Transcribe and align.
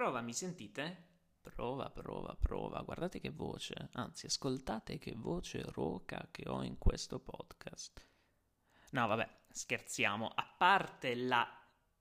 Prova, 0.00 0.22
mi 0.22 0.32
sentite? 0.32 1.08
Prova, 1.42 1.90
prova, 1.90 2.34
prova. 2.34 2.80
Guardate 2.80 3.20
che 3.20 3.28
voce, 3.28 3.90
anzi, 3.92 4.24
ascoltate 4.24 4.96
che 4.96 5.12
voce 5.14 5.62
roca 5.72 6.26
che 6.30 6.48
ho 6.48 6.62
in 6.62 6.78
questo 6.78 7.18
podcast. 7.18 8.02
No, 8.92 9.06
vabbè, 9.06 9.28
scherziamo. 9.50 10.32
A 10.34 10.54
parte 10.56 11.14
la 11.14 11.46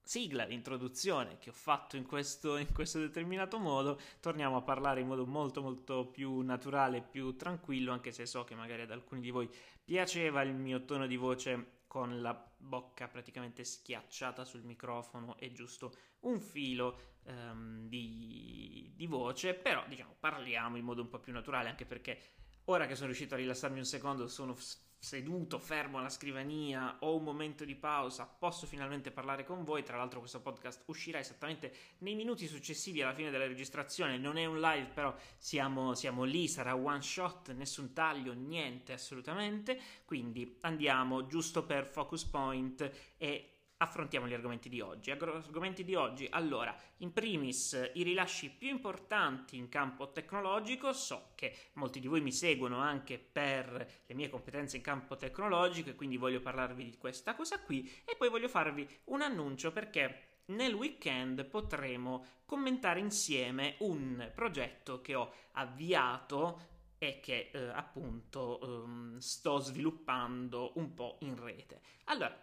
sigla, 0.02 0.46
l'introduzione 0.46 1.40
che 1.40 1.50
ho 1.50 1.54
fatto 1.54 1.98
in 1.98 2.05
questo, 2.05 2.55
in 2.55 2.72
questo, 2.72 3.00
determinato 3.00 3.59
modo, 3.59 4.00
torniamo 4.22 4.55
a 4.55 4.62
parlare 4.62 5.02
in 5.02 5.08
modo 5.08 5.26
molto 5.26 5.62
molto 5.62 6.08
più 6.08 6.40
naturale, 6.40 7.02
più 7.02 7.36
tranquillo, 7.36 7.91
anche 7.91 8.13
se 8.13 8.26
so 8.26 8.45
che 8.45 8.55
magari 8.55 8.84
ad 8.84 8.91
alcuni 8.91 9.20
di 9.20 9.30
voi 9.30 9.54
piaceva 9.84 10.41
il 10.41 10.54
mio 10.54 10.86
tono 10.86 11.05
di 11.05 11.18
voce 11.18 11.80
con 11.86 12.22
la 12.22 12.50
bocca 12.55 13.08
praticamente 13.08 13.63
schiacciata 13.63 14.45
sul 14.45 14.63
microfono 14.63 15.36
e 15.38 15.52
giusto 15.52 15.91
un 16.20 16.40
filo 16.40 17.18
um, 17.30 17.88
di, 17.88 18.92
di 18.96 19.06
voce, 19.06 19.54
però 19.54 19.84
diciamo 19.88 20.16
parliamo 20.20 20.78
in 20.78 20.84
modo 20.84 21.02
un 21.02 21.10
po' 21.10 21.20
più 21.20 21.34
naturale, 21.34 21.70
anche 21.70 21.86
perché 21.86 22.20
ora 22.66 22.86
che 22.86 22.96
sono 22.96 23.08
riuscito 23.08 23.36
a 23.36 23.38
rilassarmi 23.38 23.80
un 23.80 23.86
secondo 23.86 24.28
sono 24.28 24.55
seduto, 25.02 25.60
fermo 25.60 25.98
alla 25.98 26.10
scrivania, 26.10 26.98
ho 27.00 27.16
un 27.16 27.24
momento 27.24 27.64
di 27.64 27.76
pausa, 27.76 28.26
posso 28.26 28.68
finalmente 28.68 29.12
parlare 29.12 29.46
con 29.46 29.64
voi. 29.64 29.82
Tra 29.82 29.96
l'altro, 29.96 30.20
questo 30.20 30.42
podcast 30.42 30.84
uscirà 30.88 31.20
esattamente 31.20 31.74
nei 32.00 32.16
minuti 32.16 32.48
successivi 32.48 33.02
alla 33.02 33.14
fine 33.14 33.32
della 33.32 33.48
registrazione. 33.48 34.18
Non 34.18 34.38
è 34.38 34.46
un 34.46 34.60
live, 34.60 34.91
però 34.94 35.16
siamo, 35.38 35.96
siamo 35.96 36.26
lì, 36.26 36.50
sarà 36.50 36.76
one 36.76 37.02
shot, 37.02 37.54
nessun 37.54 37.94
taglio, 37.94 38.34
niente 38.34 38.91
assolutamente. 38.91 39.80
Quindi 40.04 40.58
andiamo 40.62 41.26
giusto 41.27 41.64
per 41.64 41.86
focus 41.86 42.26
point 42.26 42.91
e 43.18 43.59
affrontiamo 43.82 44.27
gli 44.27 44.34
argomenti 44.34 44.70
di 44.70 44.82
oggi. 44.82 45.12
Argomenti 45.12 45.84
di 45.84 45.96
oggi, 45.96 46.27
allora, 46.30 46.76
in 46.98 47.13
primis 47.13 47.91
i 47.94 48.04
rilasci 48.04 48.49
più 48.49 48.70
importanti 48.70 49.58
in 49.58 49.70
campo 49.70 50.12
tecnologico, 50.12 50.91
so 50.94 51.32
che 51.36 51.55
molti 51.74 51.99
di 51.99 52.08
voi 52.08 52.21
mi 52.21 52.32
seguono 52.32 52.77
anche 52.80 53.18
per 53.20 54.04
le 54.05 54.13
mie 54.13 54.30
competenze 54.30 54.77
in 54.77 54.84
campo 54.84 55.16
tecnologico 55.16 55.90
e 55.90 55.96
quindi 55.96 56.18
voglio 56.18 56.41
parlarvi 56.41 56.84
di 56.84 56.98
questa 56.98 57.36
cosa 57.36 57.60
qui 57.62 57.90
e 58.05 58.16
poi 58.18 58.30
voglio 58.30 58.49
farvi 58.49 58.88
un 59.05 59.21
annuncio 59.21 59.71
perché 59.71 60.24
nel 60.46 60.74
weekend 60.74 61.46
potremo 61.46 62.26
commentare 62.46 62.99
insieme 62.99 63.76
un 63.80 64.30
progetto 64.34 65.00
che 65.00 65.16
ho 65.16 65.31
avviato 65.53 66.78
e 66.97 67.19
che 67.22 67.52
eh, 67.53 67.68
appunto 67.69 68.59
um, 68.62 69.18
sto 69.19 69.59
sviluppando 69.59 70.74
un 70.75 70.94
po' 70.94 71.18
in 71.22 71.41
rete. 71.41 71.80
Allora, 72.06 72.36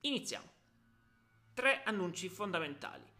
iniziamo 0.00 0.55
tre 1.56 1.82
annunci 1.84 2.28
fondamentali. 2.28 3.10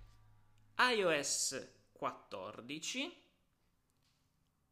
iOS 0.77 1.89
14, 1.93 3.23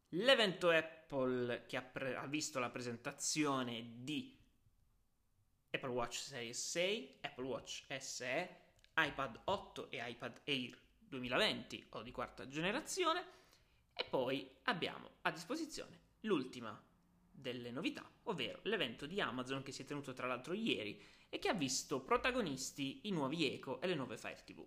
l'evento 0.09 0.69
Apple 0.69 1.65
che 1.65 1.75
ha, 1.75 1.81
pre- 1.81 2.15
ha, 2.15 2.27
visto 2.27 2.59
la 2.59 2.69
presentazione 2.69 4.03
di 4.03 4.37
Apple 5.71 5.89
Watch 5.89 6.17
Series 6.17 6.63
6, 6.69 7.17
Apple 7.21 7.45
Watch 7.45 7.85
SE, 7.97 8.55
iPad 8.97 9.41
8 9.45 9.89
e 9.89 10.09
iPad 10.11 10.41
Air 10.43 10.79
2020 10.99 11.87
o 11.89 12.03
di 12.03 12.11
quarta 12.11 12.47
generazione 12.47 13.25
e 13.95 14.03
poi 14.03 14.47
abbiamo 14.65 15.09
a 15.23 15.31
disposizione 15.31 16.01
l'ultima 16.19 16.79
delle 17.31 17.71
novità, 17.71 18.07
ovvero 18.25 18.59
l'evento 18.63 19.05
di 19.05 19.19
Amazon 19.19 19.63
che 19.63 19.71
si 19.71 19.81
è 19.81 19.85
tenuto 19.85 20.13
tra 20.13 20.27
l'altro 20.27 20.53
ieri 20.53 21.01
e 21.29 21.39
che 21.39 21.49
ha 21.49 21.53
visto 21.53 22.01
protagonisti 22.01 23.01
i 23.03 23.11
nuovi 23.11 23.51
Echo 23.51 23.81
e 23.81 23.87
le 23.87 23.95
nuove 23.95 24.17
Fire 24.17 24.43
TV. 24.45 24.65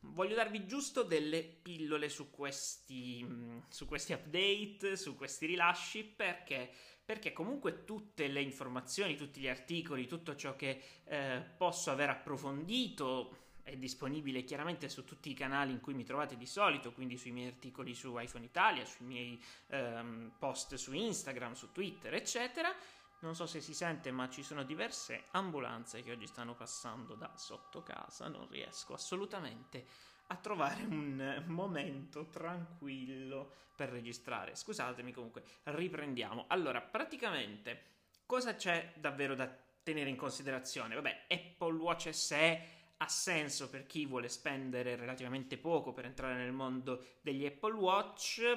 Voglio 0.00 0.34
darvi 0.34 0.66
giusto 0.66 1.02
delle 1.02 1.42
pillole 1.42 2.08
su 2.08 2.30
questi, 2.30 3.26
su 3.68 3.86
questi 3.86 4.12
update, 4.12 4.96
su 4.96 5.16
questi 5.16 5.46
rilasci, 5.46 6.04
perché, 6.04 6.70
perché, 7.02 7.32
comunque 7.32 7.84
tutte 7.84 8.28
le 8.28 8.42
informazioni, 8.42 9.16
tutti 9.16 9.40
gli 9.40 9.48
articoli, 9.48 10.06
tutto 10.06 10.36
ciò 10.36 10.56
che 10.56 10.80
eh, 11.04 11.42
posso 11.56 11.90
aver 11.90 12.10
approfondito 12.10 13.38
è 13.64 13.76
disponibile 13.76 14.44
chiaramente 14.44 14.88
su 14.88 15.04
tutti 15.04 15.30
i 15.30 15.34
canali 15.34 15.72
in 15.72 15.80
cui 15.80 15.94
mi 15.94 16.04
trovate 16.04 16.36
di 16.36 16.46
solito, 16.46 16.92
quindi 16.92 17.16
sui 17.16 17.32
miei 17.32 17.48
articoli 17.48 17.94
su 17.94 18.16
iPhone 18.18 18.44
Italia, 18.44 18.84
sui 18.84 19.06
miei 19.06 19.42
ehm, 19.68 20.32
post 20.38 20.74
su 20.74 20.92
Instagram, 20.92 21.54
su 21.54 21.72
Twitter, 21.72 22.14
eccetera. 22.14 22.72
Non 23.20 23.34
so 23.34 23.46
se 23.46 23.62
si 23.62 23.72
sente, 23.72 24.10
ma 24.10 24.28
ci 24.28 24.42
sono 24.42 24.64
diverse 24.64 25.24
ambulanze 25.30 26.02
che 26.02 26.12
oggi 26.12 26.26
stanno 26.26 26.54
passando 26.54 27.14
da 27.14 27.32
sotto 27.36 27.82
casa. 27.82 28.28
Non 28.28 28.46
riesco 28.50 28.92
assolutamente 28.92 29.86
a 30.26 30.36
trovare 30.36 30.82
un 30.82 31.42
momento 31.46 32.26
tranquillo 32.26 33.50
per 33.74 33.88
registrare. 33.88 34.54
Scusatemi 34.54 35.10
comunque, 35.10 35.42
riprendiamo. 35.64 36.44
Allora, 36.48 36.82
praticamente, 36.82 37.82
cosa 38.26 38.56
c'è 38.56 38.92
davvero 38.96 39.34
da 39.34 39.50
tenere 39.82 40.10
in 40.10 40.16
considerazione? 40.16 40.94
Vabbè, 40.94 41.24
Apple 41.28 41.76
Watch 41.78 42.14
SE 42.14 42.83
ha 42.98 43.08
senso 43.08 43.68
per 43.68 43.86
chi 43.86 44.06
vuole 44.06 44.28
spendere 44.28 44.96
relativamente 44.96 45.58
poco 45.58 45.92
per 45.92 46.04
entrare 46.04 46.36
nel 46.36 46.52
mondo 46.52 47.18
degli 47.20 47.44
Apple 47.44 47.74
Watch, 47.74 48.56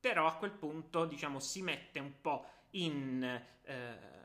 però 0.00 0.26
a 0.26 0.36
quel 0.36 0.52
punto, 0.52 1.04
diciamo, 1.04 1.40
si 1.40 1.62
mette 1.62 1.98
un 1.98 2.20
po' 2.20 2.46
in 2.70 3.22
eh, 3.62 4.16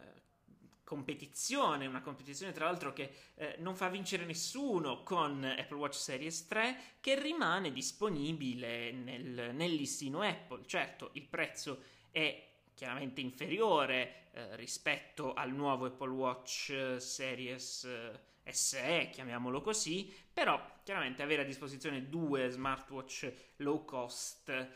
competizione, 0.84 1.86
una 1.86 2.02
competizione 2.02 2.52
tra 2.52 2.66
l'altro 2.66 2.92
che 2.92 3.14
eh, 3.36 3.56
non 3.60 3.76
fa 3.76 3.88
vincere 3.88 4.26
nessuno 4.26 5.04
con 5.04 5.42
Apple 5.44 5.78
Watch 5.78 5.96
Series 5.96 6.48
3 6.48 6.78
che 7.00 7.18
rimane 7.18 7.72
disponibile 7.72 8.92
nel, 8.92 9.56
nel 9.56 9.74
listino 9.74 10.22
Apple. 10.22 10.66
Certo, 10.66 11.12
il 11.14 11.24
prezzo 11.24 11.82
è 12.12 12.51
chiaramente 12.74 13.22
inferiore 13.22 14.30
eh, 14.32 14.56
rispetto 14.56 15.34
al 15.34 15.52
nuovo 15.52 15.86
Apple 15.86 16.12
Watch 16.12 16.98
Series 16.98 17.84
eh, 17.84 18.52
SE, 18.52 19.10
chiamiamolo 19.12 19.62
così, 19.62 20.14
però 20.32 20.80
chiaramente 20.84 21.22
avere 21.22 21.44
a 21.44 21.46
disposizione 21.46 22.10
due 22.10 22.50
smartwatch 22.50 23.34
low 23.58 23.86
cost 23.86 24.50
eh, 24.50 24.68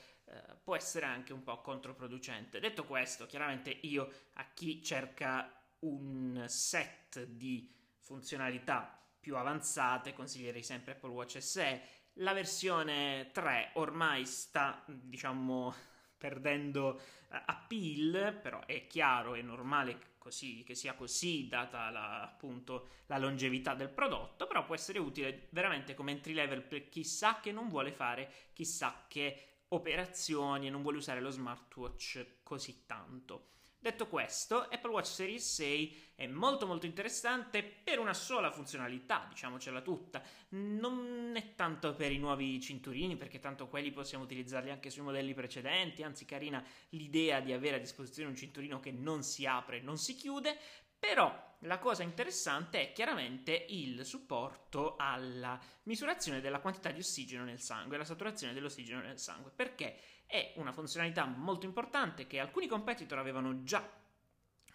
può 0.64 0.76
essere 0.76 1.06
anche 1.06 1.34
un 1.34 1.44
po' 1.44 1.62
controproducente. 1.62 2.60
Detto 2.60 2.86
questo, 2.86 3.26
chiaramente 3.26 3.70
io 3.70 4.12
a 4.34 4.46
chi 4.54 4.82
cerca 4.84 5.52
un 5.80 6.46
set 6.48 7.26
di 7.26 7.72
funzionalità 8.00 9.00
più 9.20 9.38
avanzate 9.38 10.14
consiglierei 10.14 10.64
sempre 10.64 10.94
Apple 10.94 11.10
Watch 11.10 11.42
SE. 11.42 11.82
La 12.20 12.34
versione 12.34 13.30
3 13.34 13.72
ormai 13.74 14.26
sta, 14.26 14.84
diciamo, 14.86 15.74
perdendo 16.18 17.00
uh, 17.30 17.36
appeal, 17.46 18.38
però 18.42 18.66
è 18.66 18.88
chiaro, 18.88 19.36
è 19.36 19.42
normale 19.42 20.14
così, 20.18 20.64
che 20.64 20.74
sia 20.74 20.96
così, 20.96 21.48
data 21.48 21.90
la, 21.92 22.24
appunto 22.24 22.88
la 23.06 23.18
longevità 23.20 23.76
del 23.76 23.90
prodotto, 23.90 24.48
però 24.48 24.66
può 24.66 24.74
essere 24.74 24.98
utile 24.98 25.48
veramente 25.52 25.94
come 25.94 26.12
entry 26.12 26.34
level 26.34 26.64
per 26.64 26.90
chissà 26.90 27.40
che 27.40 27.52
non 27.52 27.70
vuole 27.70 27.92
fare 27.92 28.31
chissà 28.53 29.06
che 29.08 29.48
operazioni 29.68 30.68
e 30.68 30.70
non 30.72 30.81
vuole 30.81 30.98
usare 30.98 31.22
lo 31.22 31.30
smartwatch 31.30 32.26
così 32.44 32.86
tanto. 32.86 33.50
Detto 33.85 34.07
questo, 34.07 34.62
Apple 34.62 34.90
Watch 34.90 35.06
Series 35.06 35.53
6 35.53 36.13
è 36.16 36.25
molto 36.25 36.66
molto 36.66 36.88
interessante 36.88 37.62
per 37.62 38.00
una 38.00 38.16
sola 38.16 38.50
funzionalità, 38.50 39.28
diciamocela 39.29 39.81
tutta. 39.81 40.23
Non 40.50 41.34
è 41.35 41.53
tanto 41.53 41.94
per 41.94 42.12
i 42.12 42.18
nuovi 42.18 42.59
cinturini, 42.59 43.16
perché 43.16 43.38
tanto 43.38 43.68
quelli 43.68 43.91
possiamo 43.91 44.23
utilizzarli 44.23 44.72
anche 44.72 44.90
sui 44.90 45.03
modelli 45.03 45.35
precedenti, 45.35 46.01
anzi 46.01 46.25
carina 46.25 46.66
l'idea 46.90 47.41
di 47.41 47.53
avere 47.53 47.75
a 47.75 47.79
disposizione 47.79 48.28
un 48.28 48.35
cinturino 48.35 48.79
che 48.79 48.91
non 48.91 49.22
si 49.22 49.46
apre 49.46 49.78
e 49.78 49.81
non 49.81 50.00
si 50.00 50.16
chiude, 50.16 50.57
però 51.05 51.57
la 51.59 51.78
cosa 51.78 52.02
interessante 52.02 52.81
è 52.81 52.91
chiaramente 52.91 53.66
il 53.69 54.03
supporto 54.03 54.96
alla 54.97 55.59
misurazione 55.84 56.41
della 56.41 56.59
quantità 56.59 56.90
di 56.90 56.99
ossigeno 56.99 57.43
nel 57.43 57.59
sangue, 57.59 57.97
la 57.97 58.03
saturazione 58.03 58.53
dell'ossigeno 58.53 59.02
nel 59.02 59.19
sangue, 59.19 59.52
perché 59.55 59.99
è 60.25 60.53
una 60.55 60.72
funzionalità 60.72 61.25
molto 61.25 61.67
importante 61.67 62.25
che 62.25 62.40
alcuni 62.40 62.66
competitor 62.66 63.19
avevano 63.19 63.63
già 63.63 63.87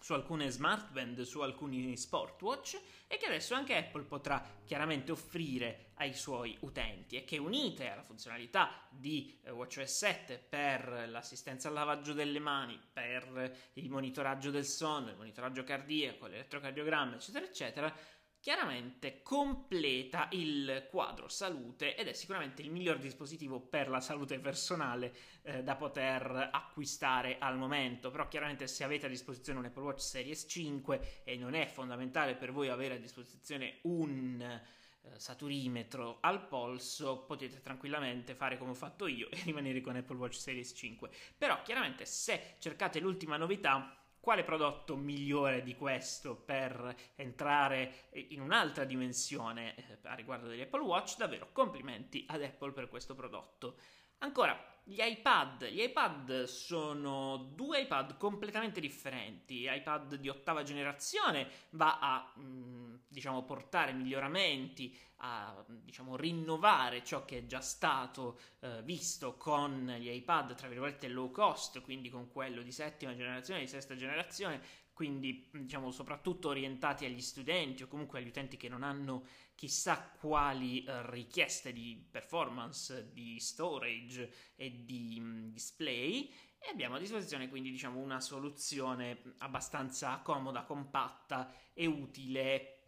su 0.00 0.14
alcune 0.14 0.48
smartband, 0.48 1.20
su 1.22 1.40
alcuni 1.40 1.96
smartwatch 1.96 2.80
e 3.06 3.18
che 3.18 3.26
adesso 3.26 3.54
anche 3.54 3.76
Apple 3.76 4.04
potrà 4.04 4.42
chiaramente 4.64 5.12
offrire 5.12 5.90
ai 5.94 6.14
suoi 6.14 6.56
utenti 6.60 7.16
e 7.16 7.24
che 7.24 7.36
unite 7.36 7.90
alla 7.90 8.02
funzionalità 8.02 8.70
di 8.88 9.38
eh, 9.42 9.50
WatchOS 9.50 9.92
7 9.92 10.38
per 10.38 11.08
l'assistenza 11.08 11.68
al 11.68 11.74
lavaggio 11.74 12.14
delle 12.14 12.38
mani, 12.38 12.80
per 12.92 13.70
il 13.74 13.90
monitoraggio 13.90 14.50
del 14.50 14.64
sonno, 14.64 15.10
il 15.10 15.16
monitoraggio 15.16 15.64
cardiaco, 15.64 16.26
l'elettrocardiogramma, 16.26 17.16
eccetera, 17.16 17.44
eccetera, 17.44 17.94
chiaramente 18.40 19.22
completa 19.22 20.28
il 20.32 20.86
quadro 20.90 21.28
salute 21.28 21.94
ed 21.94 22.08
è 22.08 22.14
sicuramente 22.14 22.62
il 22.62 22.70
miglior 22.70 22.98
dispositivo 22.98 23.60
per 23.60 23.88
la 23.88 24.00
salute 24.00 24.38
personale 24.38 25.14
eh, 25.42 25.62
da 25.62 25.76
poter 25.76 26.48
acquistare 26.50 27.36
al 27.38 27.58
momento 27.58 28.10
però 28.10 28.28
chiaramente 28.28 28.66
se 28.66 28.82
avete 28.82 29.06
a 29.06 29.10
disposizione 29.10 29.58
un 29.58 29.66
Apple 29.66 29.82
Watch 29.82 30.00
Series 30.00 30.46
5 30.48 31.22
e 31.24 31.36
non 31.36 31.54
è 31.54 31.66
fondamentale 31.66 32.34
per 32.34 32.50
voi 32.50 32.68
avere 32.68 32.94
a 32.94 32.98
disposizione 32.98 33.78
un 33.82 34.60
eh, 35.02 35.18
saturimetro 35.18 36.18
al 36.20 36.46
polso, 36.46 37.24
potete 37.24 37.62
tranquillamente 37.62 38.34
fare 38.34 38.58
come 38.58 38.72
ho 38.72 38.74
fatto 38.74 39.06
io 39.06 39.30
e 39.30 39.40
rimanere 39.44 39.80
con 39.80 39.96
Apple 39.96 40.16
Watch 40.16 40.34
Series 40.34 40.72
5. 40.76 41.10
Però 41.38 41.62
chiaramente 41.62 42.04
se 42.04 42.56
cercate 42.58 43.00
l'ultima 43.00 43.38
novità, 43.38 43.99
quale 44.20 44.44
prodotto 44.44 44.96
migliore 44.96 45.62
di 45.62 45.74
questo 45.74 46.36
per 46.36 46.94
entrare 47.16 48.08
in 48.28 48.40
un'altra 48.40 48.84
dimensione 48.84 49.74
eh, 49.74 49.98
a 50.02 50.14
riguardo 50.14 50.46
degli 50.46 50.60
Apple 50.60 50.82
Watch? 50.82 51.16
Davvero 51.16 51.48
complimenti 51.52 52.24
ad 52.28 52.42
Apple 52.42 52.72
per 52.72 52.88
questo 52.88 53.14
prodotto. 53.14 53.76
Ancora, 54.22 54.58
gli 54.84 55.00
iPad. 55.00 55.66
Gli 55.66 55.80
iPad 55.80 56.44
sono 56.44 57.36
due 57.54 57.82
iPad 57.82 58.16
completamente 58.16 58.80
differenti. 58.80 59.66
iPad 59.68 60.16
di 60.16 60.28
ottava 60.28 60.62
generazione 60.62 61.48
va 61.70 61.98
a 62.00 62.32
mm, 62.38 62.94
diciamo 63.08 63.44
portare 63.44 63.92
miglioramenti, 63.92 64.96
a 65.22 65.64
diciamo 65.66 66.16
rinnovare 66.16 67.04
ciò 67.04 67.24
che 67.24 67.38
è 67.38 67.46
già 67.46 67.60
stato 67.60 68.38
eh, 68.60 68.82
visto 68.82 69.36
con 69.36 69.94
gli 69.98 70.08
iPad 70.08 70.54
tra 70.54 70.68
virgolette 70.68 71.08
low 71.08 71.30
cost, 71.30 71.80
quindi 71.82 72.10
con 72.10 72.30
quello 72.30 72.62
di 72.62 72.72
settima 72.72 73.14
generazione, 73.14 73.60
di 73.60 73.68
sesta 73.68 73.94
generazione, 73.94 74.60
quindi 75.00 75.48
diciamo 75.50 75.90
soprattutto 75.90 76.50
orientati 76.50 77.06
agli 77.06 77.22
studenti 77.22 77.82
o 77.82 77.88
comunque 77.88 78.18
agli 78.18 78.28
utenti 78.28 78.58
che 78.58 78.68
non 78.68 78.82
hanno 78.82 79.24
chissà 79.54 79.98
quali 79.98 80.84
uh, 80.86 81.08
richieste 81.08 81.72
di 81.72 82.06
performance, 82.10 83.08
di 83.10 83.40
storage 83.40 84.30
e 84.56 84.84
di 84.84 85.16
um, 85.18 85.52
display 85.52 86.30
e 86.58 86.68
abbiamo 86.70 86.96
a 86.96 86.98
disposizione 86.98 87.48
quindi 87.48 87.70
diciamo 87.70 87.98
una 87.98 88.20
soluzione 88.20 89.22
abbastanza 89.38 90.18
comoda, 90.18 90.64
compatta 90.64 91.50
e 91.72 91.86
utile 91.86 92.79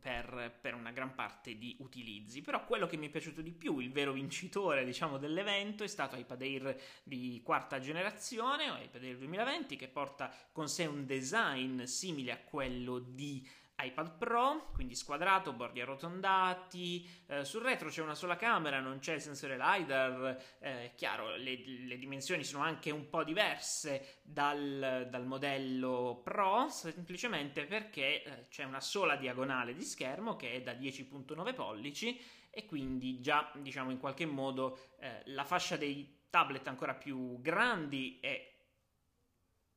per, 0.00 0.58
per, 0.60 0.74
una 0.74 0.90
gran 0.90 1.14
parte 1.14 1.56
di 1.56 1.76
utilizzi. 1.80 2.40
Però 2.40 2.64
quello 2.64 2.86
che 2.86 2.96
mi 2.96 3.06
è 3.06 3.10
piaciuto 3.10 3.42
di 3.42 3.52
più, 3.52 3.78
il 3.78 3.92
vero 3.92 4.12
vincitore 4.12 4.84
diciamo 4.84 5.18
dell'evento 5.18 5.84
è 5.84 5.88
stato 5.88 6.16
iPad 6.16 6.42
Air 6.42 6.80
di 7.02 7.40
quarta 7.44 7.78
generazione 7.78 8.70
o 8.70 8.76
iPad 8.76 9.04
Air 9.04 9.18
2020 9.18 9.76
che 9.76 9.88
porta 9.88 10.32
con 10.52 10.68
sé 10.68 10.86
un 10.86 11.06
design 11.06 11.82
simile 11.82 12.32
a 12.32 12.38
quello 12.38 12.98
di 12.98 13.46
iPad 13.82 14.16
Pro, 14.16 14.70
quindi 14.72 14.94
squadrato, 14.94 15.52
bordi 15.52 15.80
arrotondati, 15.80 17.08
eh, 17.26 17.44
sul 17.44 17.62
retro 17.62 17.88
c'è 17.88 18.02
una 18.02 18.14
sola 18.14 18.36
camera, 18.36 18.80
non 18.80 18.98
c'è 18.98 19.14
il 19.14 19.20
sensore 19.20 19.56
LiDAR, 19.56 20.42
eh, 20.60 20.92
chiaro, 20.96 21.36
le, 21.36 21.62
le, 21.64 21.98
dimensioni 21.98 22.44
sono 22.44 22.62
anche 22.62 22.90
un 22.90 23.08
po' 23.08 23.24
diverse 23.24 24.20
dal, 24.22 25.06
dal 25.10 25.26
modello 25.26 26.20
Pro, 26.22 26.68
semplicemente 26.68 27.64
perché 27.64 28.22
eh, 28.22 28.46
c'è 28.48 28.64
una 28.64 28.80
sola 28.80 29.16
diagonale 29.16 29.74
di 29.74 29.84
schermo 29.84 30.36
che 30.36 30.52
è 30.52 30.62
da 30.62 30.72
10.9 30.72 31.54
pollici 31.54 32.20
e 32.50 32.66
quindi 32.66 33.20
già, 33.20 33.50
diciamo, 33.56 33.90
in 33.90 33.98
qualche 33.98 34.26
modo 34.26 34.94
eh, 34.98 35.22
la 35.26 35.44
fascia 35.44 35.76
dei 35.76 36.18
tablet 36.30 36.66
ancora 36.68 36.94
più 36.94 37.40
grandi 37.40 38.18
è 38.20 38.49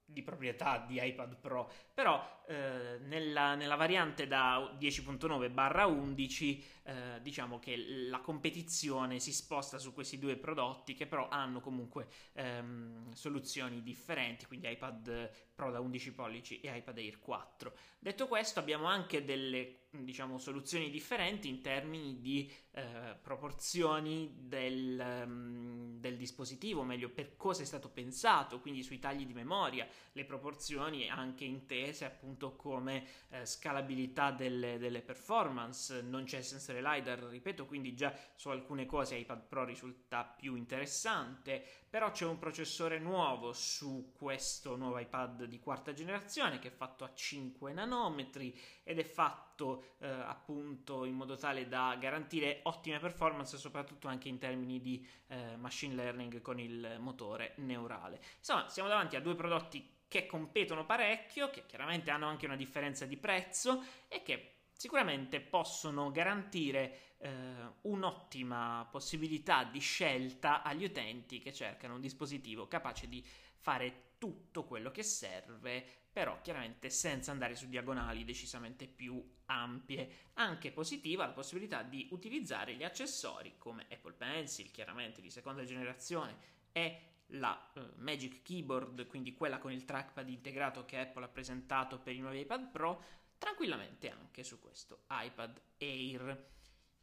di 0.06 0.22
proprietà 0.22 0.84
di 0.88 1.00
iPad 1.04 1.38
Pro, 1.38 1.70
però 1.94 2.44
eh, 2.48 3.00
nella, 3.04 3.56
nella, 3.56 3.76
variante 3.76 4.28
da 4.28 4.76
10.9 4.80 5.52
barra 5.52 5.86
11 5.86 6.73
eh, 6.84 7.20
diciamo 7.22 7.60
che 7.60 7.78
la 7.78 8.20
competizione 8.20 9.20
si 9.20 9.32
sposta 9.32 9.78
su 9.78 9.94
questi 9.94 10.20
due 10.20 10.36
prodotti 10.36 10.94
che 10.94 11.08
però 11.08 11.30
hanno 11.30 11.60
comunque 11.60 12.08
ehm, 12.34 13.12
soluzioni 13.14 13.82
differenti, 13.82 14.46
quindi 14.46 14.70
iPad 14.70 15.32
Pro 15.56 15.72
da 15.72 15.80
11 15.80 16.14
pollici 16.14 16.60
e 16.60 16.76
iPad 16.76 16.98
Air 16.98 17.20
4. 17.20 17.74
Detto 18.00 18.28
questo 18.28 18.60
abbiamo 18.60 18.86
anche 18.88 19.24
delle 19.24 19.84
diciamo, 20.02 20.40
soluzioni 20.40 20.90
differenti 20.90 21.48
in 21.48 21.62
termini 21.62 22.20
di 22.20 22.52
eh, 22.72 23.16
proporzioni 23.22 24.34
del, 24.40 25.24
um, 25.26 26.00
del 26.00 26.18
dispositivo, 26.18 26.84
meglio 26.84 27.10
per 27.10 27.36
cosa 27.38 27.62
è 27.62 27.66
stato 27.66 27.90
pensato, 27.90 28.60
quindi 28.60 28.82
sui 28.82 29.00
tagli 29.00 29.26
di 29.26 29.34
memoria, 29.34 29.88
le 30.14 30.26
proporzioni 30.26 31.08
anche 31.10 31.44
intese 31.44 32.06
appunto 32.06 32.56
come 32.56 33.06
eh, 33.30 33.46
scalabilità 33.46 34.32
delle, 34.32 34.78
delle, 34.80 35.02
performance, 35.02 36.02
non 36.02 36.24
c'è 36.24 36.38
il 36.38 36.44
sensore 36.74 36.82
LiDAR, 36.82 37.20
ripeto, 37.20 37.66
quindi 37.66 37.94
già 37.94 38.14
su 38.36 38.50
alcune 38.50 38.86
cose 38.86 39.16
iPad 39.16 39.48
Pro 39.48 39.64
risulta 39.64 40.24
più 40.24 40.56
interessante, 40.56 41.64
però 41.90 42.12
c'è 42.12 42.26
un 42.26 42.40
processore 42.40 42.98
nuovo 42.98 43.54
su 43.54 44.14
questo 44.18 44.76
nuovo 44.76 44.98
iPad 44.98 45.44
di 45.44 45.60
quarta 45.60 45.94
generazione 45.94 46.58
che 46.58 46.70
è 46.70 46.72
fatto 46.72 47.04
a 47.04 47.14
5 47.14 47.72
nanometri 47.74 48.58
ed 48.84 48.98
è 48.98 49.04
fatto 49.04 49.96
eh, 50.00 50.08
appunto 50.08 51.06
in 51.06 51.14
modo 51.14 51.36
tale 51.36 51.68
da 51.68 51.96
garantire 52.00 52.62
ottime 52.64 53.00
performance 53.00 53.58
soprattutto 53.58 54.08
anche 54.08 54.30
in 54.30 54.40
termini 54.40 54.82
di 54.82 55.06
eh, 55.28 55.56
machine 55.58 55.94
learning 55.94 56.42
con 56.42 56.60
il 56.60 56.98
motore 57.00 57.54
neurale. 57.58 58.20
Insomma, 58.40 58.68
siamo 58.70 58.90
davanti 58.90 59.16
a 59.16 59.22
due 59.22 59.36
prodotti 59.36 59.92
che 60.08 60.26
competono 60.28 60.86
parecchio, 60.86 61.50
che 61.50 61.66
chiaramente 61.66 62.12
hanno 62.12 62.28
anche 62.28 62.46
una 62.46 62.56
differenza 62.56 63.06
di 63.06 63.18
prezzo 63.18 63.84
e 64.08 64.22
che 64.22 64.53
sicuramente 64.74 65.40
possono 65.40 66.12
garantire 66.12 67.16
eh, 67.18 67.32
un'ottima 67.82 68.88
possibilità 68.92 69.64
di 69.64 69.80
scelta 69.80 70.62
agli 70.62 70.84
utenti 70.84 71.40
che 71.40 71.54
cercano 71.54 71.96
un 71.96 72.02
dispositivo 72.02 72.68
capace 72.68 73.08
di 73.08 73.26
fare 73.56 74.12
tutto 74.18 74.64
quello 74.64 74.92
che 74.92 75.04
serve, 75.04 75.86
però 76.12 76.40
chiaramente 76.42 76.90
senza 76.90 77.32
andare 77.32 77.56
su 77.56 77.68
diagonali 77.68 78.24
decisamente 78.24 78.88
più 78.88 79.22
ampie. 79.46 80.32
Anche 80.34 80.72
positiva 80.72 81.26
la 81.26 81.34
possibilità 81.34 81.82
di 81.82 82.08
utilizzare 82.12 82.76
gli 82.76 82.84
accessori 82.84 83.56
come 83.58 83.88
Apple 83.90 84.14
Pencil, 84.14 84.72
chiaramente 84.72 85.22
di 85.22 85.30
seconda 85.30 85.64
generazione, 85.64 86.38
e 86.72 87.00
la 87.28 87.72
uh, 87.76 87.82
Magic 87.98 88.42
Keyboard, 88.44 89.08
quindi 89.08 89.34
quella 89.34 89.58
con 89.58 89.72
il 89.72 89.86
trackpad 89.86 90.30
integrato 90.30 90.86
che 90.86 91.00
Apple 91.00 91.26
ha 91.26 91.30
presentato 91.30 92.00
per 92.00 92.16
i 92.16 92.20
nuovi 92.20 92.40
iPad 92.40 92.70
Pro, 92.70 93.04
tranquillamente 93.44 94.10
anche 94.10 94.42
su 94.42 94.58
questo 94.58 95.04
iPad 95.10 95.60
Air. 95.78 96.46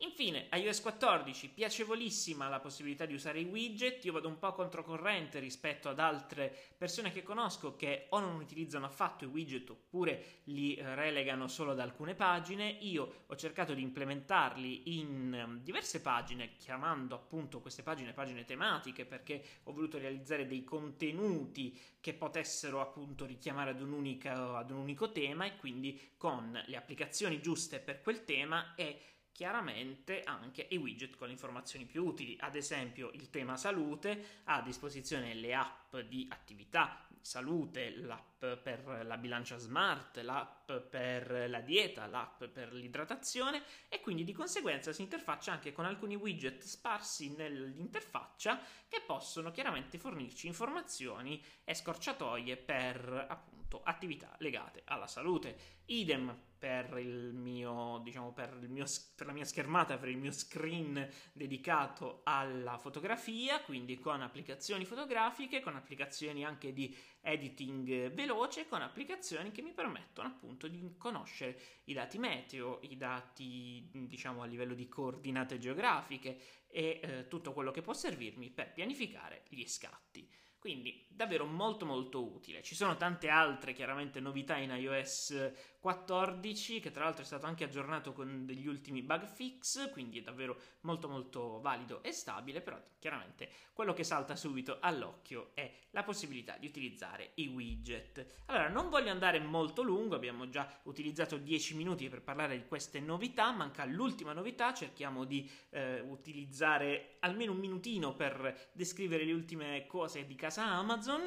Infine, 0.03 0.49
iOS 0.55 0.81
14, 0.81 1.51
piacevolissima 1.51 2.49
la 2.49 2.59
possibilità 2.59 3.05
di 3.05 3.13
usare 3.13 3.41
i 3.41 3.45
widget, 3.45 4.03
io 4.07 4.13
vado 4.13 4.29
un 4.29 4.39
po' 4.39 4.55
controcorrente 4.55 5.39
rispetto 5.41 5.91
ad 5.91 5.99
altre 5.99 6.57
persone 6.75 7.13
che 7.13 7.23
conosco 7.23 7.77
che 7.77 8.07
o 8.09 8.19
non 8.19 8.37
utilizzano 8.37 8.87
affatto 8.87 9.25
i 9.25 9.29
widget 9.29 9.69
oppure 9.69 10.41
li 10.45 10.75
eh, 10.75 10.95
relegano 10.95 11.49
solo 11.49 11.73
ad 11.73 11.81
alcune 11.81 12.15
pagine, 12.15 12.67
io 12.81 13.25
ho 13.27 13.37
cercato 13.37 13.75
di 13.75 13.83
implementarli 13.83 14.99
in 14.99 15.35
ehm, 15.35 15.59
diverse 15.59 16.01
pagine, 16.01 16.57
chiamando 16.57 17.15
appunto 17.15 17.61
queste 17.61 17.83
pagine 17.83 18.15
pagine 18.15 18.47
tematiche 18.47 19.05
perché 19.05 19.45
ho 19.65 19.73
voluto 19.75 19.99
realizzare 19.99 20.47
dei 20.47 20.65
contenuti 20.65 21.79
che 22.01 22.15
potessero 22.15 22.81
appunto 22.81 23.27
richiamare 23.27 23.73
ad 23.73 23.83
un, 23.83 23.93
unica, 23.93 24.57
ad 24.57 24.71
un 24.71 24.79
unico 24.79 25.13
tema 25.13 25.45
e 25.45 25.59
quindi 25.59 26.13
con 26.17 26.59
le 26.65 26.77
applicazioni 26.77 27.43
giuste 27.43 27.81
per 27.81 28.01
quel 28.01 28.25
tema 28.25 28.75
e 28.75 28.99
chiaramente 29.33 30.23
anche 30.23 30.67
i 30.71 30.77
widget 30.77 31.17
con 31.17 31.27
le 31.29 31.33
informazioni 31.33 31.85
più 31.85 32.05
utili, 32.05 32.37
ad 32.41 32.57
esempio 32.57 33.11
il 33.15 33.31
tema 33.31 33.57
salute 33.57 34.43
ha 34.45 34.57
a 34.57 34.63
disposizione 34.63 35.35
le 35.35 35.55
app 35.55 35.97
di 35.97 36.27
attività 36.31 37.05
salute, 37.21 37.91
l'app 37.97 38.45
per 38.63 39.03
la 39.05 39.17
bilancia 39.19 39.59
smart, 39.59 40.19
l'app 40.19 40.73
per 40.73 41.49
la 41.49 41.61
dieta, 41.61 42.07
l'app 42.07 42.45
per 42.45 42.73
l'idratazione 42.73 43.63
e 43.89 44.01
quindi 44.01 44.25
di 44.25 44.33
conseguenza 44.33 44.93
si 44.93 45.03
interfaccia 45.03 45.53
anche 45.53 45.73
con 45.73 45.85
alcuni 45.85 46.15
widget 46.15 46.63
sparsi 46.63 47.35
nell'interfaccia 47.37 48.61
che 48.89 49.03
possono 49.05 49.51
chiaramente 49.51 49.99
fornirci 49.99 50.47
informazioni 50.47 51.43
e 51.65 51.75
scorciatoie 51.75 52.57
per 52.57 53.27
appunto 53.29 53.60
attività 53.79 54.35
legate 54.39 54.83
alla 54.85 55.07
salute. 55.07 55.79
Idem 55.87 56.37
per, 56.61 56.93
mio, 56.93 58.01
diciamo, 58.05 58.33
per, 58.33 58.55
mio, 58.69 58.85
per 59.17 59.27
la 59.27 59.33
mia 59.33 59.47
schermata, 59.47 59.97
per 59.97 60.11
il 60.11 60.19
mio 60.19 60.31
screen 60.31 61.09
dedicato 61.33 62.21
alla 62.25 62.77
fotografia, 62.77 63.63
quindi 63.63 63.99
con 63.99 64.21
applicazioni 64.21 64.85
fotografiche, 64.85 65.61
con 65.61 65.75
applicazioni 65.75 66.45
anche 66.45 66.75
di 66.75 66.95
editing 67.23 68.13
veloce, 68.13 68.69
con 68.69 68.83
applicazioni 68.83 69.51
che 69.53 69.63
mi 69.63 69.73
permettono 69.73 70.29
appunto 70.29 70.69
di 70.69 70.97
conoscere 70.99 71.59
i 71.85 71.95
dati 71.95 72.19
meteo, 72.19 72.81
i 72.83 72.97
dati 72.99 73.89
diciamo 73.93 74.43
a 74.43 74.47
livello 74.47 74.75
di 74.75 74.87
coordinate 74.87 75.59
geografiche 75.59 76.39
e 76.67 77.01
eh, 77.03 77.29
tutto 77.29 77.53
quello 77.53 77.71
che 77.71 77.83
può 77.83 77.95
servirmi 77.95 78.51
per 78.51 78.73
pianificare 78.73 79.45
gli 79.49 79.67
scatti. 79.67 80.29
Quindi 80.61 81.07
davvero 81.09 81.47
molto 81.47 81.87
molto 81.87 82.23
utile. 82.23 82.63
Ci 82.63 82.75
sono 82.75 82.99
tante 82.99 83.29
altre 83.29 83.73
chiaramente 83.73 84.21
novità 84.21 84.59
in 84.59 84.69
iOS 84.71 85.53
14 85.81 86.79
che 86.79 86.91
tra 86.91 87.05
l'altro 87.05 87.23
è 87.23 87.27
stato 87.27 87.47
anche 87.47 87.65
aggiornato 87.65 88.13
con 88.13 88.45
degli 88.45 88.67
ultimi 88.67 89.01
bug 89.01 89.27
fix, 89.27 89.91
quindi 89.91 90.19
è 90.19 90.23
davvero 90.23 90.59
molto 90.83 91.09
molto 91.09 91.61
valido 91.61 92.03
e 92.03 92.13
stabile, 92.13 92.61
però 92.61 92.79
chiaramente 92.99 93.49
quello 93.73 93.95
che 93.95 94.05
salta 94.05 94.37
subito 94.37 94.77
all'occhio 94.79 95.53
è 95.55 95.73
la 95.91 96.03
possibilità 96.03 96.57
di 96.59 96.67
utilizzare 96.67 97.31
i 97.37 97.47
widget. 97.47 98.43
Allora, 98.47 98.69
non 98.69 98.91
voglio 98.91 99.11
andare 99.11 99.41
molto 99.41 99.83
lungo, 99.83 100.15
abbiamo 100.15 100.51
già 100.51 100.69
utilizzato 100.83 101.39
10 101.39 101.77
minuti 101.77 102.09
per 102.11 102.21
parlare 102.21 102.59
di 102.59 102.67
queste 102.67 103.01
novità, 103.01 103.51
manca 103.51 103.87
l'ultima 103.87 104.35
novità, 104.35 104.75
cerchiamo 104.75 105.25
di 105.25 105.49
eh, 105.71 106.01
utilizzare 106.01 107.17
almeno 107.21 107.53
un 107.53 107.59
minutino 107.59 108.15
per 108.15 108.69
descrivere 108.73 109.25
le 109.25 109.33
ultime 109.33 109.87
cose 109.87 110.27
di 110.27 110.35
casa 110.35 110.67
Amazon. 110.67 111.23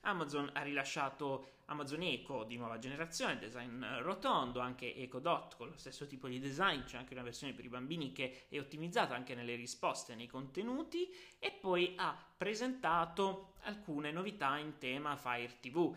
Amazon 0.00 0.50
ha 0.54 0.62
rilasciato 0.62 1.57
Amazon 1.70 2.02
Echo 2.02 2.44
di 2.44 2.56
nuova 2.56 2.78
generazione, 2.78 3.38
design 3.38 3.84
rotondo, 4.00 4.60
anche 4.60 4.94
Echo 4.94 5.18
Dot 5.18 5.56
con 5.56 5.68
lo 5.68 5.76
stesso 5.76 6.06
tipo 6.06 6.28
di 6.28 6.38
design, 6.38 6.82
c'è 6.82 6.96
anche 6.96 7.12
una 7.12 7.22
versione 7.22 7.52
per 7.52 7.64
i 7.64 7.68
bambini 7.68 8.12
che 8.12 8.46
è 8.48 8.58
ottimizzata 8.58 9.14
anche 9.14 9.34
nelle 9.34 9.54
risposte, 9.54 10.14
nei 10.14 10.26
contenuti 10.26 11.12
e 11.38 11.50
poi 11.52 11.94
ha 11.96 12.16
presentato 12.36 13.54
alcune 13.62 14.10
novità 14.12 14.56
in 14.56 14.78
tema 14.78 15.16
Fire 15.16 15.58
TV, 15.60 15.94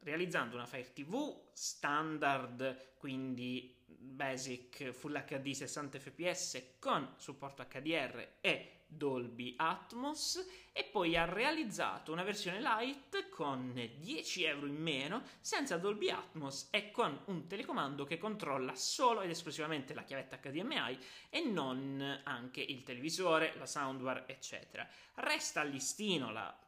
realizzando 0.00 0.56
una 0.56 0.66
Fire 0.66 0.92
TV 0.92 1.42
standard, 1.52 2.94
quindi 2.98 3.74
basic 3.86 4.90
Full 4.90 5.24
HD 5.24 5.52
60 5.52 5.98
fps 5.98 6.62
con 6.78 7.14
supporto 7.16 7.66
HDR 7.66 8.36
e 8.40 8.77
Dolby 8.88 9.54
Atmos 9.56 10.44
e 10.72 10.84
poi 10.84 11.16
ha 11.16 11.24
realizzato 11.24 12.10
una 12.10 12.22
versione 12.22 12.60
light 12.60 13.28
con 13.28 13.72
10 13.98 14.44
euro 14.44 14.66
in 14.66 14.76
meno 14.76 15.22
senza 15.40 15.76
Dolby 15.76 16.08
Atmos 16.08 16.68
e 16.70 16.90
con 16.90 17.20
un 17.26 17.46
telecomando 17.46 18.04
che 18.04 18.18
controlla 18.18 18.74
solo 18.74 19.20
ed 19.20 19.30
esclusivamente 19.30 19.94
la 19.94 20.04
chiavetta 20.04 20.38
HDMI 20.38 20.98
e 21.30 21.44
non 21.44 22.20
anche 22.24 22.60
il 22.60 22.82
televisore, 22.82 23.54
la 23.56 23.66
soundbar 23.66 24.24
eccetera. 24.26 24.88
Resta 25.14 25.60
al 25.60 25.68
listino 25.68 26.32
la 26.32 26.66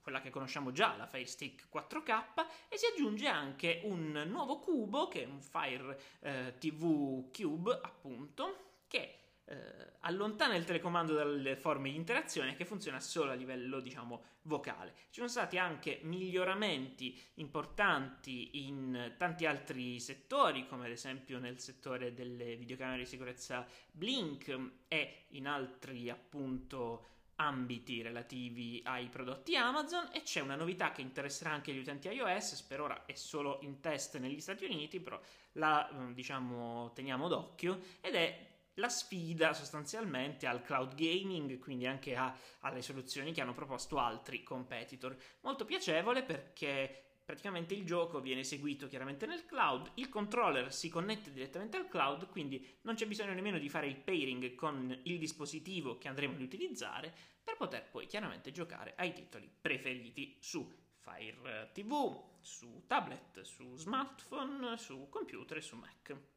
quella 0.00 0.20
che 0.20 0.30
conosciamo 0.30 0.72
già, 0.72 0.96
la 0.96 1.06
Fire 1.06 1.26
Stick 1.26 1.68
4K, 1.70 2.46
e 2.68 2.78
si 2.78 2.86
aggiunge 2.86 3.26
anche 3.26 3.80
un 3.84 4.24
nuovo 4.28 4.58
cubo, 4.58 5.08
che 5.08 5.24
è 5.24 5.26
un 5.26 5.42
Fire 5.42 6.00
eh, 6.20 6.54
TV 6.58 7.30
Cube, 7.30 7.78
appunto, 7.82 8.84
che 8.86 9.25
eh, 9.48 9.94
allontana 10.00 10.56
il 10.56 10.64
telecomando 10.64 11.14
dalle 11.14 11.56
forme 11.56 11.90
di 11.90 11.96
interazione 11.96 12.56
che 12.56 12.64
funziona 12.64 13.00
solo 13.00 13.30
a 13.30 13.34
livello, 13.34 13.80
diciamo, 13.80 14.22
vocale. 14.42 14.92
Ci 15.10 15.16
sono 15.20 15.28
stati 15.28 15.56
anche 15.58 16.00
miglioramenti 16.02 17.18
importanti 17.34 18.66
in 18.66 19.14
tanti 19.16 19.46
altri 19.46 20.00
settori, 20.00 20.66
come 20.66 20.86
ad 20.86 20.92
esempio 20.92 21.38
nel 21.38 21.60
settore 21.60 22.12
delle 22.12 22.56
videocamere 22.56 22.98
di 22.98 23.06
sicurezza 23.06 23.66
Blink 23.90 24.58
e 24.88 25.26
in 25.30 25.46
altri 25.46 26.10
appunto 26.10 27.14
ambiti 27.36 28.00
relativi 28.00 28.80
ai 28.84 29.08
prodotti 29.08 29.56
Amazon 29.56 30.08
e 30.12 30.22
c'è 30.22 30.40
una 30.40 30.56
novità 30.56 30.92
che 30.92 31.02
interesserà 31.02 31.50
anche 31.50 31.72
gli 31.72 31.78
utenti 31.78 32.08
iOS, 32.08 32.62
per 32.62 32.80
ora 32.80 33.04
è 33.04 33.14
solo 33.14 33.58
in 33.62 33.80
test 33.80 34.18
negli 34.18 34.40
Stati 34.40 34.64
Uniti, 34.64 35.00
però 35.00 35.20
la 35.52 35.88
diciamo 36.12 36.92
teniamo 36.94 37.28
d'occhio 37.28 37.80
ed 38.00 38.14
è 38.14 38.54
la 38.76 38.88
sfida 38.88 39.52
sostanzialmente 39.52 40.46
al 40.46 40.62
cloud 40.62 40.94
gaming, 40.94 41.58
quindi 41.58 41.86
anche 41.86 42.14
a, 42.16 42.36
alle 42.60 42.82
soluzioni 42.82 43.32
che 43.32 43.40
hanno 43.40 43.54
proposto 43.54 43.98
altri 43.98 44.42
competitor. 44.42 45.16
Molto 45.40 45.64
piacevole 45.64 46.22
perché 46.22 47.02
praticamente 47.24 47.74
il 47.74 47.84
gioco 47.84 48.20
viene 48.20 48.40
eseguito 48.40 48.86
chiaramente 48.86 49.26
nel 49.26 49.46
cloud, 49.46 49.90
il 49.94 50.08
controller 50.08 50.72
si 50.72 50.88
connette 50.88 51.32
direttamente 51.32 51.76
al 51.76 51.88
cloud, 51.88 52.28
quindi 52.28 52.78
non 52.82 52.94
c'è 52.94 53.06
bisogno 53.06 53.32
nemmeno 53.32 53.58
di 53.58 53.68
fare 53.68 53.88
il 53.88 53.96
pairing 53.96 54.54
con 54.54 54.96
il 55.02 55.18
dispositivo 55.18 55.98
che 55.98 56.08
andremo 56.08 56.34
ad 56.34 56.40
utilizzare 56.40 57.12
per 57.42 57.56
poter 57.56 57.88
poi 57.90 58.06
chiaramente 58.06 58.52
giocare 58.52 58.94
ai 58.96 59.12
titoli 59.12 59.50
preferiti 59.60 60.36
su 60.40 60.84
Fire 60.98 61.70
TV, 61.72 62.22
su 62.40 62.84
tablet, 62.86 63.40
su 63.42 63.76
smartphone, 63.76 64.76
su 64.76 65.08
computer 65.08 65.56
e 65.56 65.60
su 65.60 65.76
Mac. 65.76 66.35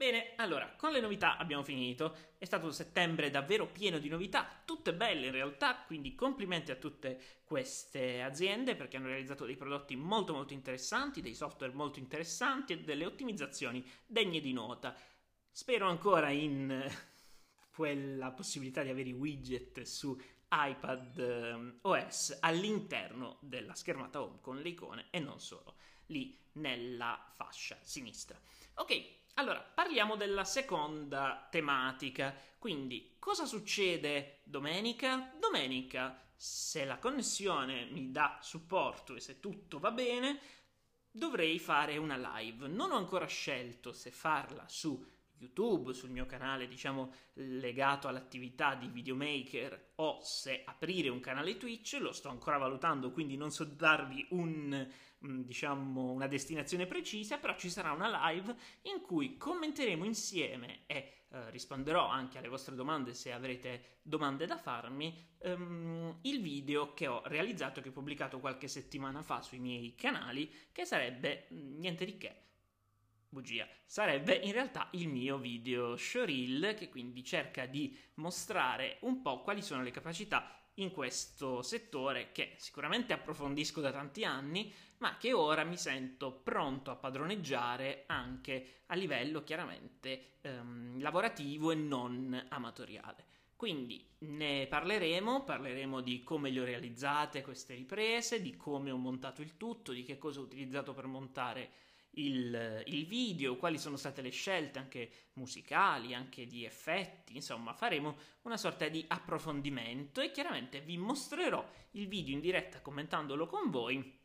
Bene, 0.00 0.32
allora, 0.36 0.72
con 0.78 0.92
le 0.92 1.00
novità 1.00 1.36
abbiamo 1.36 1.62
finito. 1.62 2.16
È 2.38 2.46
stato 2.46 2.64
un 2.64 2.72
settembre 2.72 3.28
davvero 3.28 3.66
pieno 3.66 3.98
di 3.98 4.08
novità, 4.08 4.48
tutte 4.64 4.94
belle 4.94 5.26
in 5.26 5.32
realtà, 5.32 5.76
quindi 5.86 6.14
complimenti 6.14 6.70
a 6.70 6.76
tutte 6.76 7.42
queste 7.44 8.22
aziende 8.22 8.76
perché 8.76 8.96
hanno 8.96 9.08
realizzato 9.08 9.44
dei 9.44 9.56
prodotti 9.56 9.96
molto 9.96 10.32
molto 10.32 10.54
interessanti, 10.54 11.20
dei 11.20 11.34
software 11.34 11.74
molto 11.74 11.98
interessanti 11.98 12.72
e 12.72 12.80
delle 12.80 13.04
ottimizzazioni 13.04 13.86
degne 14.06 14.40
di 14.40 14.54
nota. 14.54 14.96
Spero 15.50 15.86
ancora 15.86 16.30
in 16.30 16.82
quella 17.70 18.30
possibilità 18.30 18.82
di 18.82 18.88
avere 18.88 19.10
i 19.10 19.12
widget 19.12 19.82
su 19.82 20.18
iPad 20.48 21.18
ehm, 21.18 21.78
OS 21.82 22.38
all'interno 22.40 23.36
della 23.42 23.74
schermata 23.74 24.22
home 24.22 24.38
con 24.40 24.62
le 24.62 24.68
icone 24.70 25.08
e 25.10 25.18
non 25.18 25.40
solo 25.40 25.74
lì 26.06 26.38
nella 26.52 27.32
fascia 27.36 27.78
sinistra. 27.82 28.40
Ok, 28.76 29.19
allora, 29.34 29.60
parliamo 29.60 30.16
della 30.16 30.44
seconda 30.44 31.46
tematica. 31.50 32.34
Quindi, 32.58 33.16
cosa 33.18 33.46
succede 33.46 34.40
domenica? 34.44 35.32
Domenica, 35.38 36.30
se 36.34 36.84
la 36.84 36.98
connessione 36.98 37.84
mi 37.86 38.10
dà 38.10 38.38
supporto 38.42 39.14
e 39.14 39.20
se 39.20 39.40
tutto 39.40 39.78
va 39.78 39.90
bene, 39.90 40.40
dovrei 41.10 41.58
fare 41.58 41.96
una 41.96 42.38
live. 42.38 42.68
Non 42.68 42.92
ho 42.92 42.96
ancora 42.96 43.26
scelto 43.26 43.92
se 43.92 44.10
farla 44.10 44.66
su 44.68 45.04
YouTube, 45.40 45.92
sul 45.92 46.10
mio 46.10 46.26
canale, 46.26 46.68
diciamo, 46.68 47.12
legato 47.34 48.06
all'attività 48.06 48.74
di 48.74 48.88
videomaker 48.88 49.92
o 49.96 50.20
se 50.22 50.62
aprire 50.64 51.08
un 51.08 51.20
canale 51.20 51.56
Twitch, 51.56 51.98
lo 52.00 52.12
sto 52.12 52.28
ancora 52.28 52.58
valutando, 52.58 53.10
quindi 53.10 53.36
non 53.36 53.50
so 53.50 53.64
darvi 53.64 54.26
un 54.30 54.88
Mm, 55.26 55.42
diciamo 55.42 56.12
una 56.12 56.26
destinazione 56.26 56.86
precisa, 56.86 57.36
però 57.36 57.54
ci 57.54 57.68
sarà 57.68 57.92
una 57.92 58.30
live 58.30 58.56
in 58.82 59.02
cui 59.02 59.36
commenteremo 59.36 60.06
insieme 60.06 60.84
e 60.86 61.24
eh, 61.28 61.50
risponderò 61.50 62.08
anche 62.08 62.38
alle 62.38 62.48
vostre 62.48 62.74
domande 62.74 63.12
se 63.12 63.30
avrete 63.30 63.98
domande 64.00 64.46
da 64.46 64.56
farmi, 64.56 65.14
um, 65.40 66.18
il 66.22 66.40
video 66.40 66.94
che 66.94 67.06
ho 67.06 67.20
realizzato, 67.26 67.82
che 67.82 67.90
ho 67.90 67.92
pubblicato 67.92 68.40
qualche 68.40 68.66
settimana 68.66 69.22
fa 69.22 69.42
sui 69.42 69.58
miei 69.58 69.94
canali, 69.94 70.50
che 70.72 70.86
sarebbe 70.86 71.48
mm, 71.52 71.78
niente 71.78 72.06
di 72.06 72.16
che. 72.16 72.49
Bugia, 73.32 73.64
sarebbe 73.86 74.34
in 74.34 74.50
realtà 74.50 74.88
il 74.94 75.06
mio 75.06 75.38
video 75.38 75.96
showreel 75.96 76.74
che 76.76 76.88
quindi 76.88 77.22
cerca 77.22 77.64
di 77.64 77.96
mostrare 78.14 78.96
un 79.02 79.22
po' 79.22 79.42
quali 79.42 79.62
sono 79.62 79.84
le 79.84 79.92
capacità 79.92 80.52
in 80.74 80.90
questo 80.90 81.62
settore 81.62 82.32
che 82.32 82.54
sicuramente 82.56 83.12
approfondisco 83.12 83.80
da 83.80 83.92
tanti 83.92 84.24
anni, 84.24 84.72
ma 84.98 85.16
che 85.16 85.32
ora 85.32 85.62
mi 85.62 85.76
sento 85.76 86.32
pronto 86.32 86.90
a 86.90 86.96
padroneggiare 86.96 88.02
anche 88.08 88.82
a 88.86 88.96
livello 88.96 89.44
chiaramente 89.44 90.38
ehm, 90.40 91.00
lavorativo 91.00 91.70
e 91.70 91.76
non 91.76 92.46
amatoriale. 92.48 93.26
Quindi 93.54 94.04
ne 94.20 94.66
parleremo, 94.66 95.44
parleremo 95.44 96.00
di 96.00 96.24
come 96.24 96.50
le 96.50 96.60
ho 96.60 96.64
realizzate 96.64 97.42
queste 97.42 97.74
riprese, 97.74 98.42
di 98.42 98.56
come 98.56 98.90
ho 98.90 98.96
montato 98.96 99.40
il 99.40 99.56
tutto, 99.56 99.92
di 99.92 100.02
che 100.02 100.18
cosa 100.18 100.40
ho 100.40 100.44
utilizzato 100.44 100.94
per 100.94 101.06
montare 101.06 101.70
il, 102.12 102.82
il, 102.86 103.06
video, 103.06 103.56
quali 103.56 103.78
sono 103.78 103.96
state 103.96 104.22
le 104.22 104.30
scelte 104.30 104.78
anche 104.78 105.10
musicali, 105.34 106.14
anche 106.14 106.46
di 106.46 106.64
effetti, 106.64 107.36
insomma 107.36 107.72
faremo 107.72 108.16
una 108.42 108.56
sorta 108.56 108.88
di 108.88 109.04
approfondimento 109.06 110.20
e 110.20 110.30
chiaramente 110.30 110.80
vi 110.80 110.96
mostrerò 110.96 111.64
il 111.92 112.08
video 112.08 112.34
in 112.34 112.40
diretta 112.40 112.80
commentandolo 112.80 113.46
con 113.46 113.70
voi 113.70 114.18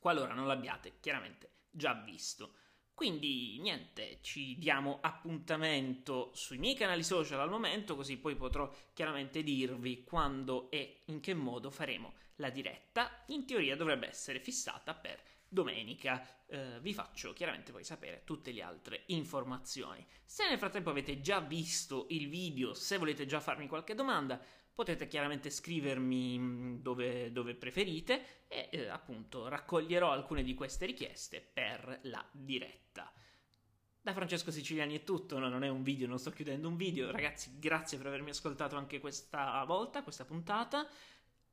qualora 0.00 0.32
non 0.32 0.46
l'abbiate 0.46 0.94
chiaramente 0.98 1.50
già 1.70 1.92
visto. 1.92 2.54
Quindi 2.94 3.58
niente, 3.60 4.18
ci 4.20 4.58
diamo 4.58 4.98
appuntamento 5.00 6.32
sui 6.34 6.58
miei 6.58 6.74
canali 6.74 7.02
social 7.02 7.40
al 7.40 7.48
momento, 7.48 7.96
così 7.96 8.18
poi 8.18 8.34
potrò 8.34 8.70
chiaramente 8.92 9.42
dirvi 9.42 10.04
quando 10.04 10.70
e 10.70 11.00
in 11.06 11.20
che 11.20 11.32
modo 11.32 11.70
faremo 11.70 12.12
la 12.36 12.50
diretta. 12.50 13.24
In 13.28 13.46
teoria 13.46 13.74
dovrebbe 13.74 14.06
essere 14.06 14.40
fissata 14.40 14.94
per 14.94 15.18
domenica. 15.50 16.26
Eh, 16.46 16.78
vi 16.80 16.94
faccio 16.94 17.32
chiaramente 17.32 17.72
poi 17.72 17.84
sapere 17.84 18.22
tutte 18.24 18.52
le 18.52 18.62
altre 18.62 19.02
informazioni. 19.06 20.06
Se 20.24 20.48
nel 20.48 20.58
frattempo 20.58 20.90
avete 20.90 21.20
già 21.20 21.40
visto 21.40 22.06
il 22.10 22.28
video, 22.28 22.72
se 22.72 22.96
volete 22.96 23.26
già 23.26 23.40
farmi 23.40 23.66
qualche 23.66 23.94
domanda, 23.94 24.40
potete 24.72 25.08
chiaramente 25.08 25.50
scrivermi 25.50 26.38
mm, 26.38 26.76
dove, 26.76 27.32
dove 27.32 27.54
preferite 27.54 28.46
e 28.48 28.68
eh, 28.72 28.88
appunto 28.88 29.48
raccoglierò 29.48 30.10
alcune 30.10 30.42
di 30.42 30.54
queste 30.54 30.86
richieste 30.86 31.40
per 31.40 32.00
la 32.04 32.24
diretta. 32.32 33.12
Da 34.02 34.14
Francesco 34.14 34.50
Siciliani 34.50 34.96
è 34.96 35.04
tutto, 35.04 35.38
no, 35.38 35.50
non 35.50 35.62
è 35.62 35.68
un 35.68 35.82
video, 35.82 36.08
non 36.08 36.18
sto 36.18 36.30
chiudendo 36.30 36.68
un 36.68 36.76
video. 36.76 37.10
Ragazzi, 37.10 37.58
grazie 37.58 37.98
per 37.98 38.06
avermi 38.06 38.30
ascoltato 38.30 38.76
anche 38.76 38.98
questa 38.98 39.62
volta, 39.64 40.02
questa 40.02 40.24
puntata. 40.24 40.88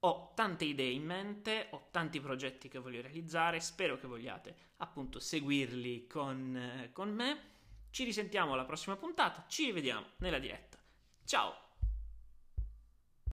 Ho 0.01 0.33
tante 0.35 0.65
idee 0.65 0.91
in 0.91 1.03
mente, 1.03 1.67
ho 1.71 1.87
tanti 1.91 2.19
progetti 2.19 2.67
che 2.67 2.79
voglio 2.79 3.01
realizzare, 3.01 3.59
spero 3.59 3.97
che 3.97 4.07
vogliate 4.07 4.55
appunto 4.77 5.19
seguirli 5.19 6.07
con, 6.07 6.55
eh, 6.55 6.91
con 6.91 7.13
me. 7.13 7.55
Ci 7.89 8.03
risentiamo 8.03 8.53
alla 8.53 8.65
prossima 8.65 8.95
puntata, 8.95 9.45
ci 9.47 9.65
rivediamo 9.65 10.05
nella 10.17 10.39
diretta. 10.39 10.77
Ciao! 11.25 11.66